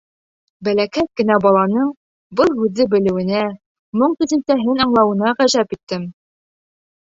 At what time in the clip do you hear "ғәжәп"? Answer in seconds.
5.45-5.81